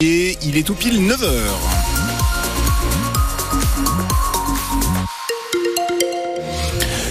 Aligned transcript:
Et 0.00 0.38
il 0.44 0.56
est 0.56 0.62
tout 0.62 0.76
pile 0.76 1.00
9h. 1.08 1.26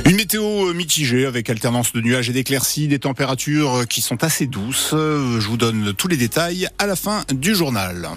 Une 0.05 0.15
météo 0.15 0.73
mitigée 0.73 1.25
avec 1.25 1.49
alternance 1.49 1.91
de 1.91 1.99
nuages 1.99 2.29
et 2.29 2.31
d'éclaircies, 2.31 2.87
des 2.87 2.99
températures 2.99 3.85
qui 3.89 3.99
sont 3.99 4.23
assez 4.23 4.47
douces. 4.47 4.91
Je 4.93 5.47
vous 5.49 5.57
donne 5.57 5.93
tous 5.95 6.07
les 6.07 6.15
détails 6.15 6.69
à 6.79 6.87
la 6.87 6.95
fin 6.95 7.25
du 7.33 7.55
journal. 7.55 8.07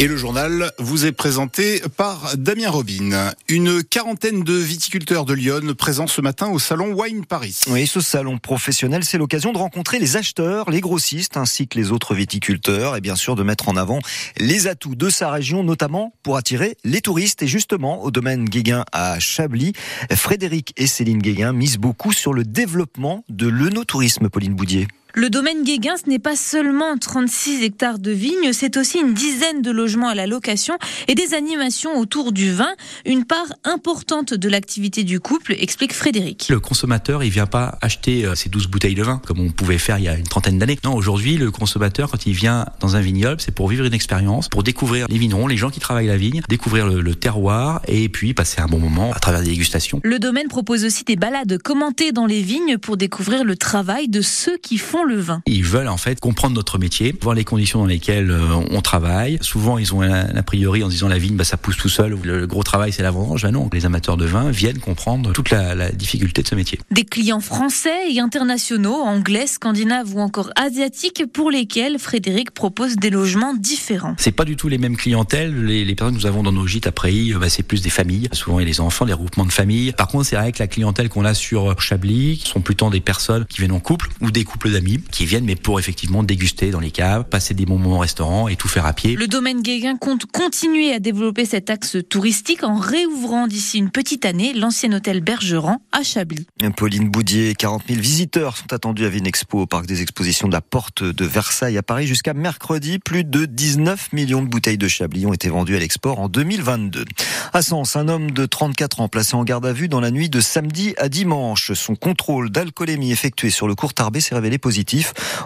Et 0.00 0.06
le 0.06 0.16
journal 0.16 0.70
vous 0.78 1.06
est 1.06 1.12
présenté 1.12 1.82
par 1.96 2.36
Damien 2.36 2.70
Robin. 2.70 3.32
Une 3.48 3.82
quarantaine 3.82 4.44
de 4.44 4.54
viticulteurs 4.54 5.24
de 5.24 5.34
Lyon 5.34 5.74
présents 5.76 6.06
ce 6.06 6.20
matin 6.20 6.46
au 6.50 6.60
salon 6.60 6.92
Wine 6.92 7.26
Paris. 7.26 7.62
Oui, 7.68 7.84
ce 7.88 8.00
salon 8.00 8.38
professionnel, 8.38 9.02
c'est 9.02 9.18
l'occasion 9.18 9.52
de 9.52 9.58
rencontrer 9.58 9.98
les 9.98 10.16
acheteurs, 10.16 10.70
les 10.70 10.80
grossistes 10.80 11.36
ainsi 11.36 11.66
que 11.66 11.76
les 11.76 11.90
autres 11.90 12.14
viticulteurs 12.14 12.94
et 12.94 13.00
bien 13.00 13.16
sûr 13.16 13.34
de 13.34 13.42
mettre 13.42 13.68
en 13.68 13.76
avant 13.76 13.98
les 14.36 14.68
atouts 14.68 14.94
de 14.94 15.10
sa 15.10 15.32
région, 15.32 15.64
notamment 15.64 16.14
pour 16.22 16.36
attirer 16.36 16.76
les 16.84 17.00
touristes. 17.00 17.42
Et 17.42 17.48
justement, 17.48 18.04
au 18.04 18.12
domaine 18.12 18.44
Guéguin 18.44 18.84
à 18.92 19.18
Chablis, 19.18 19.72
Frédéric 20.12 20.74
et 20.76 20.86
Céline 20.86 21.18
Guéguin 21.18 21.52
misent 21.52 21.78
beaucoup 21.78 22.12
sur 22.12 22.32
le 22.32 22.44
développement 22.44 23.24
de 23.28 23.48
l'œnotourisme, 23.48 24.28
Pauline 24.28 24.54
Boudier. 24.54 24.86
Le 25.14 25.30
domaine 25.30 25.64
Guéguin, 25.64 25.94
ce 25.96 26.08
n'est 26.08 26.18
pas 26.18 26.36
seulement 26.36 26.98
36 26.98 27.64
hectares 27.64 27.98
de 27.98 28.10
vignes, 28.10 28.52
c'est 28.52 28.76
aussi 28.76 28.98
une 28.98 29.14
dizaine 29.14 29.62
de 29.62 29.70
logements 29.70 30.08
à 30.08 30.14
la 30.14 30.26
location 30.26 30.76
et 31.08 31.14
des 31.14 31.32
animations 31.32 31.98
autour 31.98 32.30
du 32.30 32.52
vin, 32.52 32.68
une 33.06 33.24
part 33.24 33.46
importante 33.64 34.34
de 34.34 34.48
l'activité 34.50 35.04
du 35.04 35.18
couple, 35.18 35.54
explique 35.58 35.94
Frédéric. 35.94 36.48
Le 36.50 36.60
consommateur, 36.60 37.24
il 37.24 37.30
vient 37.30 37.46
pas 37.46 37.78
acheter 37.80 38.26
euh, 38.26 38.34
ses 38.34 38.50
12 38.50 38.66
bouteilles 38.66 38.94
de 38.94 39.02
vin 39.02 39.20
comme 39.26 39.40
on 39.40 39.48
pouvait 39.50 39.78
faire 39.78 39.98
il 39.98 40.04
y 40.04 40.08
a 40.08 40.14
une 40.14 40.26
trentaine 40.26 40.58
d'années. 40.58 40.78
Non, 40.84 40.94
aujourd'hui, 40.94 41.38
le 41.38 41.50
consommateur, 41.50 42.10
quand 42.10 42.26
il 42.26 42.34
vient 42.34 42.66
dans 42.80 42.96
un 42.96 43.00
vignoble, 43.00 43.40
c'est 43.40 43.54
pour 43.54 43.68
vivre 43.68 43.86
une 43.86 43.94
expérience, 43.94 44.50
pour 44.50 44.62
découvrir 44.62 45.06
les 45.08 45.18
vignerons, 45.18 45.46
les 45.46 45.56
gens 45.56 45.70
qui 45.70 45.80
travaillent 45.80 46.06
la 46.06 46.18
vigne, 46.18 46.42
découvrir 46.50 46.86
le, 46.86 47.00
le 47.00 47.14
terroir 47.14 47.80
et 47.88 48.10
puis 48.10 48.34
passer 48.34 48.60
un 48.60 48.66
bon 48.66 48.78
moment 48.78 49.14
à 49.14 49.18
travers 49.20 49.40
des 49.40 49.48
dégustations. 49.48 50.00
Le 50.04 50.18
domaine 50.18 50.48
propose 50.48 50.84
aussi 50.84 51.04
des 51.04 51.16
balades 51.16 51.56
commentées 51.62 52.12
dans 52.12 52.26
les 52.26 52.42
vignes 52.42 52.76
pour 52.76 52.98
découvrir 52.98 53.42
le 53.44 53.56
travail 53.56 54.08
de 54.08 54.20
ceux 54.20 54.58
qui 54.58 54.76
font 54.76 54.97
le 55.04 55.16
vin. 55.16 55.42
Ils 55.46 55.64
veulent 55.64 55.88
en 55.88 55.96
fait 55.96 56.20
comprendre 56.20 56.54
notre 56.56 56.78
métier, 56.78 57.14
voir 57.20 57.34
les 57.34 57.44
conditions 57.44 57.80
dans 57.80 57.86
lesquelles 57.86 58.30
euh, 58.30 58.54
on 58.70 58.80
travaille. 58.80 59.38
Souvent, 59.40 59.78
ils 59.78 59.94
ont 59.94 60.02
un 60.02 60.36
a 60.36 60.42
priori 60.42 60.82
en 60.82 60.88
disant 60.88 61.08
la 61.08 61.18
vigne, 61.18 61.36
bah, 61.36 61.44
ça 61.44 61.56
pousse 61.56 61.76
tout 61.76 61.88
seul. 61.88 62.18
Le 62.22 62.46
gros 62.46 62.62
travail, 62.62 62.92
c'est 62.92 63.02
la 63.02 63.10
vendange. 63.10 63.42
Bah 63.42 63.50
non, 63.50 63.68
les 63.72 63.86
amateurs 63.86 64.16
de 64.16 64.24
vin 64.24 64.50
viennent 64.50 64.78
comprendre 64.78 65.32
toute 65.32 65.50
la, 65.50 65.74
la, 65.74 65.90
difficulté 65.92 66.42
de 66.42 66.48
ce 66.48 66.54
métier. 66.54 66.78
Des 66.90 67.04
clients 67.04 67.40
français 67.40 68.10
et 68.10 68.20
internationaux, 68.20 68.94
anglais, 68.94 69.46
scandinaves 69.46 70.14
ou 70.14 70.20
encore 70.20 70.50
asiatiques, 70.56 71.24
pour 71.32 71.50
lesquels 71.50 71.98
Frédéric 71.98 72.50
propose 72.50 72.96
des 72.96 73.10
logements 73.10 73.54
différents. 73.54 74.14
C'est 74.18 74.32
pas 74.32 74.44
du 74.44 74.56
tout 74.56 74.68
les 74.68 74.78
mêmes 74.78 74.96
clientèles. 74.96 75.64
Les, 75.64 75.84
les 75.84 75.94
personnes 75.94 76.16
que 76.16 76.20
nous 76.20 76.26
avons 76.26 76.42
dans 76.42 76.52
nos 76.52 76.66
gîtes 76.66 76.86
après, 76.86 77.12
bah, 77.38 77.48
c'est 77.48 77.62
plus 77.62 77.82
des 77.82 77.90
familles. 77.90 78.28
Souvent, 78.32 78.58
il 78.58 78.62
y 78.62 78.66
a 78.66 78.68
les 78.68 78.80
enfants, 78.80 79.04
les 79.04 79.12
regroupements 79.12 79.46
de 79.46 79.52
familles. 79.52 79.92
Par 79.92 80.08
contre, 80.08 80.26
c'est 80.26 80.36
vrai 80.36 80.52
que 80.52 80.58
la 80.58 80.66
clientèle 80.66 81.08
qu'on 81.08 81.24
a 81.24 81.34
sur 81.34 81.80
Chablis 81.80 82.42
sont 82.44 82.60
plutôt 82.60 82.78
des 82.88 83.00
personnes 83.00 83.44
qui 83.46 83.58
viennent 83.58 83.72
en 83.72 83.80
couple 83.80 84.08
ou 84.20 84.30
des 84.30 84.44
couples 84.44 84.70
d'amis 84.70 84.87
qui 84.96 85.26
viennent, 85.26 85.44
mais 85.44 85.56
pour 85.56 85.78
effectivement 85.78 86.22
déguster 86.22 86.70
dans 86.70 86.80
les 86.80 86.90
caves, 86.90 87.24
passer 87.24 87.54
des 87.54 87.66
bons 87.66 87.78
moments 87.78 87.96
au 87.96 88.00
restaurant 88.00 88.48
et 88.48 88.56
tout 88.56 88.68
faire 88.68 88.86
à 88.86 88.92
pied. 88.92 89.16
Le 89.16 89.26
domaine 89.26 89.62
Guéguin 89.62 89.96
compte 89.96 90.26
continuer 90.26 90.92
à 90.92 90.98
développer 90.98 91.44
cet 91.44 91.70
axe 91.70 91.96
touristique 92.08 92.64
en 92.64 92.76
réouvrant 92.76 93.46
d'ici 93.46 93.78
une 93.78 93.90
petite 93.90 94.24
année 94.24 94.52
l'ancien 94.54 94.92
hôtel 94.92 95.20
Bergeron 95.20 95.78
à 95.92 96.02
Chablis. 96.02 96.46
Pauline 96.76 97.08
Boudier, 97.08 97.54
40 97.54 97.82
000 97.88 98.00
visiteurs 98.00 98.56
sont 98.56 98.72
attendus 98.72 99.04
à 99.04 99.08
Vinexpo 99.08 99.60
au 99.60 99.66
parc 99.66 99.86
des 99.86 100.02
expositions 100.02 100.48
de 100.48 100.52
la 100.52 100.60
Porte 100.60 101.02
de 101.02 101.24
Versailles 101.24 101.76
à 101.76 101.82
Paris 101.82 102.06
jusqu'à 102.06 102.34
mercredi. 102.34 102.98
Plus 102.98 103.24
de 103.24 103.44
19 103.44 104.12
millions 104.12 104.42
de 104.42 104.48
bouteilles 104.48 104.78
de 104.78 104.88
Chablis 104.88 105.26
ont 105.26 105.32
été 105.32 105.48
vendues 105.48 105.76
à 105.76 105.80
l'export 105.80 106.20
en 106.20 106.28
2022. 106.28 107.04
À 107.52 107.62
Sens, 107.62 107.96
un 107.96 108.08
homme 108.08 108.30
de 108.30 108.46
34 108.46 109.00
ans 109.00 109.08
placé 109.08 109.34
en 109.34 109.44
garde 109.44 109.66
à 109.66 109.72
vue 109.72 109.88
dans 109.88 110.00
la 110.00 110.10
nuit 110.10 110.30
de 110.30 110.40
samedi 110.40 110.94
à 110.98 111.08
dimanche. 111.08 111.72
Son 111.72 111.96
contrôle 111.96 112.50
d'alcoolémie 112.50 113.12
effectué 113.12 113.50
sur 113.50 113.68
le 113.68 113.74
court 113.74 113.94
Tarbé 113.94 114.20
s'est 114.20 114.34
révélé 114.34 114.58
positif. 114.58 114.77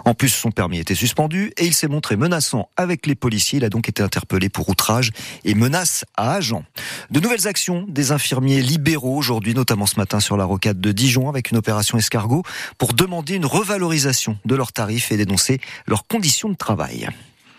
En 0.04 0.15
plus, 0.15 0.28
son 0.28 0.50
permis 0.50 0.78
était 0.78 0.94
suspendu 0.94 1.53
et 1.56 1.66
il 1.66 1.75
s'est 1.75 1.88
montré 1.88 2.16
menaçant 2.16 2.69
avec 2.76 3.06
les 3.06 3.15
policiers. 3.15 3.59
Il 3.59 3.65
a 3.65 3.69
donc 3.69 3.88
été 3.88 4.03
interpellé 4.03 4.48
pour 4.48 4.69
outrage 4.69 5.10
et 5.44 5.54
menace 5.54 6.04
à 6.16 6.32
agent. 6.34 6.65
De 7.10 7.20
nouvelles 7.20 7.47
actions 7.47 7.84
des 7.88 8.12
infirmiers 8.12 8.62
libéraux 8.62 9.16
aujourd'hui, 9.16 9.54
notamment 9.54 9.87
ce 9.87 9.98
matin 9.98 10.20
sur 10.20 10.37
la 10.37 10.44
rocade 10.44 10.81
de 10.81 10.93
Dijon 10.93 11.28
avec 11.28 11.50
une 11.50 11.59
opération 11.59 11.98
escargot 11.98 12.43
pour 12.78 12.94
demander 12.94 13.34
une 13.34 13.47
revalorisation 13.47 14.38
de 14.44 14.54
leurs 14.54 14.72
tarifs 14.72 15.12
et 15.12 15.16
dénoncer 15.16 15.60
leurs 15.87 16.06
conditions 16.06 16.49
de 16.49 16.56
travail. 16.56 17.09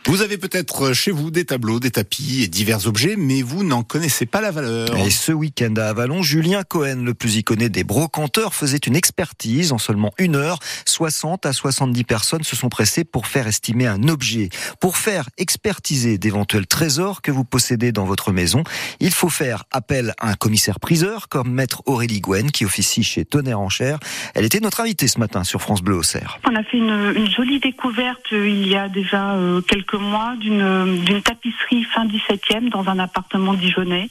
Vous 0.06 0.22
avez 0.22 0.38
peut-être 0.38 0.94
chez 0.94 1.12
vous 1.12 1.32
des 1.32 1.46
tableaux, 1.46 1.80
des 1.80 1.92
tapis 1.92 2.44
et 2.44 2.48
divers 2.48 2.88
objets, 2.88 3.16
mais 3.18 3.42
vous 3.42 3.64
n'en 3.64 3.84
connaissez 3.84 4.26
pas 4.26 4.42
la 4.42 4.52
valeur. 4.52 4.96
Et 4.98 5.10
ce 5.10 5.32
week-end 5.32 5.74
à 5.78 5.86
Avalon, 5.86 6.22
Julien 6.22 6.64
Cohen, 6.64 7.04
le 7.04 7.14
plus 7.14 7.38
iconé 7.38 7.70
des 7.70 7.86
brocanteurs, 7.86 8.54
faisait 8.54 8.78
une 8.78 8.98
expertise 8.98 9.72
en 9.72 9.78
seulement 9.78 10.12
une 10.18 10.36
heure. 10.36 10.60
60 10.86 11.46
à 11.46 11.54
70 11.54 12.04
personnes 12.04 12.44
se 12.44 12.56
sont 12.56 12.70
pressées 12.70 13.06
pour 13.06 13.28
faire 13.28 13.48
estimer 13.48 13.88
un 13.88 14.10
objet. 14.10 14.50
Pour 14.82 14.98
faire 14.98 15.30
expertiser 15.38 16.18
d'éventuels 16.18 16.68
trésors 16.68 17.22
que 17.22 17.32
vous 17.32 17.46
possédez 17.46 17.94
dans 17.94 18.06
votre 18.06 18.34
maison, 18.34 18.64
il 19.00 19.12
faut 19.12 19.30
faire 19.30 19.64
appel 19.72 20.14
à 20.20 20.30
un 20.30 20.36
commissaire-priseur 20.36 21.30
comme 21.30 21.50
maître 21.50 21.82
Aurélie 21.86 22.20
Gwen 22.20 22.52
qui 22.52 22.66
officie 22.66 23.04
chez 23.04 23.24
Tonnerre 23.24 23.62
en 23.62 23.70
Cher. 23.70 24.00
Elle 24.36 24.44
était 24.44 24.60
notre 24.60 24.82
invitée 24.82 25.08
ce 25.08 25.20
matin 25.20 25.46
sur 25.46 25.62
France 25.62 25.82
Bleu 25.82 25.96
Auxerre. 25.96 26.40
On 26.46 26.56
a 26.56 26.64
fait 26.64 26.78
une, 26.78 27.14
une 27.16 27.30
jolie 27.30 27.60
découverte 27.60 28.32
il 28.32 28.68
y 28.68 28.76
a 28.76 28.90
déjà 28.90 29.36
euh, 29.36 29.62
quelques 29.62 29.93
mois 29.98 30.36
d'une 30.38 31.22
tapisserie 31.24 31.84
fin 31.84 32.06
17e 32.06 32.70
dans 32.70 32.88
un 32.88 33.00
appartement 33.00 33.54
dijonnais. 33.54 34.10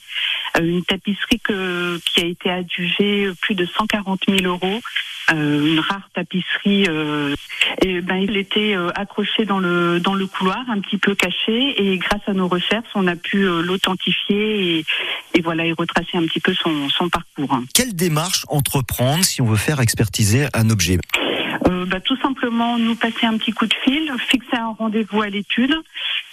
Euh, 0.59 0.61
une 0.61 0.85
tapisserie 0.85 1.41
que, 1.41 1.99
qui 2.05 2.21
a 2.21 2.27
été 2.27 2.51
adjugée 2.51 3.31
plus 3.41 3.55
de 3.55 3.67
140 3.67 4.23
000 4.29 4.45
euros. 4.45 4.81
Euh, 5.33 5.67
une 5.67 5.81
rare 5.81 6.09
tapisserie. 6.15 6.87
Euh, 6.89 7.35
et 7.81 8.01
ben, 8.01 8.17
il 8.17 8.37
était 8.37 8.77
euh, 8.77 8.91
accroché 8.95 9.45
dans 9.45 9.61
le 9.61 10.01
dans 10.01 10.15
le 10.15 10.27
couloir, 10.27 10.65
un 10.69 10.81
petit 10.81 10.99
peu 10.99 11.15
caché. 11.15 11.75
Et 11.83 11.97
grâce 11.99 12.23
à 12.27 12.33
nos 12.33 12.49
recherches, 12.49 12.89
on 12.95 13.07
a 13.07 13.17
pu 13.17 13.47
euh, 13.47 13.63
l'authentifier 13.63 14.79
et, 14.79 14.85
et, 15.35 15.41
voilà, 15.41 15.65
et 15.65 15.73
retracer 15.73 16.17
un 16.17 16.27
petit 16.27 16.41
peu 16.41 16.55
son, 16.55 16.89
son 16.89 17.09
parcours. 17.09 17.61
Quelle 17.73 17.95
démarche 17.95 18.45
entreprendre 18.49 19.25
si 19.25 19.41
on 19.41 19.47
veut 19.47 19.57
faire 19.57 19.81
expertiser 19.81 20.47
un 20.55 20.71
objet? 20.71 20.99
Euh, 21.83 21.87
bah, 21.87 22.01
tout 22.01 22.17
simplement 22.17 22.79
nous 22.79 22.95
passer 22.95 23.27
un 23.27 23.37
petit 23.37 23.53
coup 23.53 23.67
de 23.67 23.75
fil, 23.85 24.13
fixer 24.29 24.57
un 24.57 24.75
rendez-vous 24.79 25.23
à 25.23 25.29
l'étude 25.29 25.75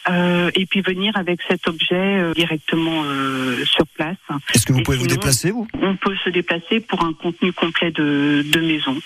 euh, 0.09 0.49
et 0.55 0.65
puis 0.65 0.81
venir 0.81 1.15
avec 1.15 1.41
cet 1.47 1.67
objet 1.67 1.95
euh, 1.95 2.33
directement 2.33 3.03
euh, 3.05 3.63
sur 3.65 3.85
place. 3.87 4.17
Est-ce 4.53 4.65
que 4.65 4.73
vous 4.73 4.79
Et 4.79 4.83
pouvez 4.83 4.97
vous 4.97 5.07
déplacer, 5.07 5.51
vous? 5.51 5.67
On 5.81 5.95
peut 5.95 6.15
se 6.23 6.29
déplacer 6.29 6.79
pour 6.79 7.03
un 7.03 7.13
contenu 7.13 7.53
complet 7.53 7.91
de, 7.91 8.43
de 8.45 8.59
maison 8.59 8.97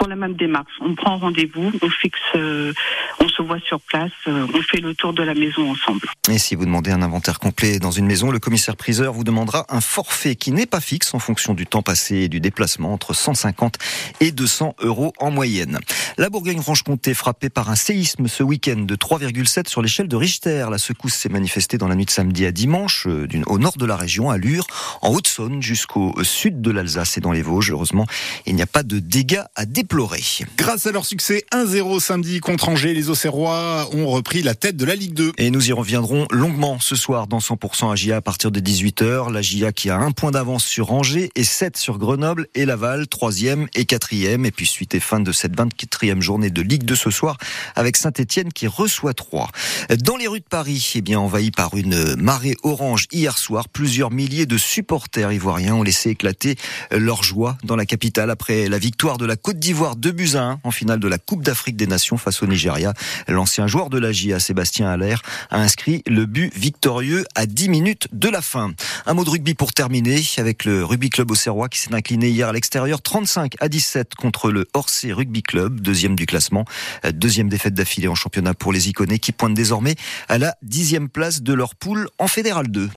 sur 0.00 0.08
la 0.08 0.16
même 0.16 0.34
démarche. 0.34 0.72
On 0.80 0.94
prend 0.94 1.18
rendez-vous, 1.18 1.70
on 1.82 1.90
fixe, 1.90 2.18
euh, 2.34 2.72
on 3.20 3.28
se 3.28 3.42
voit 3.42 3.60
sur 3.60 3.80
place, 3.80 4.10
euh, 4.28 4.46
on 4.54 4.62
fait 4.62 4.80
le 4.80 4.94
tour 4.94 5.12
de 5.12 5.22
la 5.22 5.34
maison 5.34 5.70
ensemble. 5.70 6.06
Et 6.30 6.38
si 6.38 6.54
vous 6.54 6.64
demandez 6.64 6.90
un 6.90 7.02
inventaire 7.02 7.38
complet 7.38 7.78
dans 7.78 7.90
une 7.90 8.06
maison, 8.06 8.30
le 8.30 8.38
commissaire-priseur 8.38 9.12
vous 9.12 9.24
demandera 9.24 9.66
un 9.68 9.80
forfait 9.80 10.36
qui 10.36 10.52
n'est 10.52 10.66
pas 10.66 10.80
fixe 10.80 11.12
en 11.12 11.18
fonction 11.18 11.54
du 11.54 11.66
temps 11.66 11.82
passé 11.82 12.16
et 12.16 12.28
du 12.28 12.40
déplacement, 12.40 12.92
entre 12.94 13.12
150 13.12 13.76
et 14.20 14.32
200 14.32 14.76
euros 14.80 15.12
en 15.18 15.30
moyenne. 15.30 15.78
La 16.16 16.30
Bourgogne-Franche-Comté 16.30 17.14
frappée 17.14 17.50
par 17.50 17.70
un 17.70 17.76
séisme 17.76 18.26
ce 18.26 18.42
week-end 18.42 18.80
de 18.80 18.96
3,7 18.96 19.68
sur 19.68 19.82
l'échelle 19.82 20.08
de 20.08 20.16
Richter. 20.16 20.66
La 20.70 20.78
secousse 20.78 21.14
s'est 21.14 21.28
manifestée 21.28 21.76
dans 21.76 21.88
la 21.88 21.94
nuit 21.94 22.06
de 22.06 22.10
samedi 22.10 22.46
à 22.46 22.52
dimanche, 22.52 23.06
euh, 23.06 23.28
au 23.46 23.58
nord 23.58 23.76
de 23.76 23.84
la 23.84 23.96
région, 23.96 24.30
à 24.30 24.38
Lure, 24.38 24.66
en 25.02 25.10
Haute-Saône, 25.10 25.60
jusqu'au 25.62 26.14
sud 26.24 26.62
de 26.62 26.70
l'Alsace 26.70 27.18
et 27.18 27.20
dans 27.20 27.32
les 27.32 27.42
Vosges. 27.42 27.70
Heureusement, 27.70 28.06
il 28.46 28.54
n'y 28.54 28.62
a 28.62 28.66
pas 28.66 28.82
de 28.82 28.98
dégâts 28.98 29.42
à 29.56 29.66
déplorer. 29.90 30.22
Grâce 30.56 30.86
à 30.86 30.92
leur 30.92 31.04
succès 31.04 31.44
1-0 31.52 31.98
samedi 31.98 32.38
contre 32.38 32.68
Angers, 32.68 32.94
les 32.94 33.10
Auxerrois 33.10 33.88
ont 33.92 34.06
repris 34.06 34.40
la 34.40 34.54
tête 34.54 34.76
de 34.76 34.84
la 34.84 34.94
Ligue 34.94 35.14
2. 35.14 35.32
Et 35.36 35.50
nous 35.50 35.68
y 35.68 35.72
reviendrons 35.72 36.28
longuement 36.30 36.78
ce 36.78 36.94
soir 36.94 37.26
dans 37.26 37.40
100% 37.40 37.92
AGA 37.92 38.18
à 38.18 38.20
partir 38.20 38.52
de 38.52 38.60
18h. 38.60 39.32
La 39.32 39.42
GIA 39.42 39.72
qui 39.72 39.90
a 39.90 39.98
un 39.98 40.12
point 40.12 40.30
d'avance 40.30 40.64
sur 40.64 40.92
Angers 40.92 41.30
et 41.34 41.42
7 41.42 41.76
sur 41.76 41.98
Grenoble 41.98 42.46
et 42.54 42.66
Laval, 42.66 43.08
troisième 43.08 43.66
et 43.74 43.84
quatrième. 43.84 44.46
Et 44.46 44.52
puis 44.52 44.64
suite 44.64 44.94
et 44.94 45.00
fin 45.00 45.18
de 45.18 45.32
cette 45.32 45.56
24e 45.56 46.20
journée 46.20 46.50
de 46.50 46.62
Ligue 46.62 46.84
2 46.84 46.94
ce 46.94 47.10
soir 47.10 47.36
avec 47.74 47.96
Saint-Etienne 47.96 48.52
qui 48.52 48.68
reçoit 48.68 49.14
3. 49.14 49.50
Dans 50.04 50.16
les 50.16 50.28
rues 50.28 50.38
de 50.38 50.44
Paris, 50.44 50.92
eh 50.94 51.00
bien, 51.00 51.18
envahies 51.18 51.50
par 51.50 51.76
une 51.76 52.14
marée 52.14 52.56
orange 52.62 53.08
hier 53.10 53.36
soir, 53.36 53.68
plusieurs 53.68 54.12
milliers 54.12 54.46
de 54.46 54.56
supporters 54.56 55.32
ivoiriens 55.32 55.74
ont 55.74 55.82
laissé 55.82 56.10
éclater 56.10 56.54
leur 56.92 57.24
joie 57.24 57.58
dans 57.64 57.76
la 57.76 57.86
capitale 57.86 58.30
après 58.30 58.68
la 58.68 58.78
victoire 58.78 59.18
de 59.18 59.26
la 59.26 59.34
Côte 59.34 59.58
d'Ivoire 59.58 59.79
2 59.80 60.12
buts 60.12 60.30
à 60.34 60.42
1 60.42 60.60
en 60.62 60.70
finale 60.70 61.00
de 61.00 61.08
la 61.08 61.18
Coupe 61.18 61.42
d'Afrique 61.42 61.76
des 61.76 61.86
Nations 61.86 62.18
face 62.18 62.42
au 62.42 62.46
Nigeria. 62.46 62.92
L'ancien 63.28 63.66
joueur 63.66 63.88
de 63.88 63.98
la 63.98 64.12
GIA, 64.12 64.38
Sébastien 64.38 64.88
Allaire, 64.88 65.22
a 65.50 65.58
inscrit 65.58 66.02
le 66.06 66.26
but 66.26 66.54
victorieux 66.54 67.24
à 67.34 67.46
10 67.46 67.68
minutes 67.70 68.08
de 68.12 68.28
la 68.28 68.42
fin. 68.42 68.72
Un 69.06 69.14
mot 69.14 69.24
de 69.24 69.30
rugby 69.30 69.54
pour 69.54 69.72
terminer 69.72 70.20
avec 70.36 70.64
le 70.64 70.84
Rugby 70.84 71.08
Club 71.08 71.30
Auxerrois 71.30 71.68
qui 71.68 71.78
s'est 71.78 71.94
incliné 71.94 72.28
hier 72.28 72.48
à 72.48 72.52
l'extérieur 72.52 73.00
35 73.00 73.54
à 73.60 73.68
17 73.68 74.14
contre 74.14 74.50
le 74.50 74.66
Orsay 74.74 75.12
Rugby 75.12 75.42
Club, 75.42 75.80
deuxième 75.80 76.14
du 76.14 76.26
classement. 76.26 76.64
Deuxième 77.12 77.48
défaite 77.48 77.74
d'affilée 77.74 78.08
en 78.08 78.14
championnat 78.14 78.54
pour 78.54 78.72
les 78.72 78.88
Iconés 78.88 79.18
qui 79.18 79.32
pointent 79.32 79.54
désormais 79.54 79.94
à 80.28 80.38
la 80.38 80.56
dixième 80.62 81.08
place 81.08 81.42
de 81.42 81.52
leur 81.52 81.74
poule 81.74 82.08
en 82.18 82.28
Fédéral 82.28 82.68
2. 82.68 82.88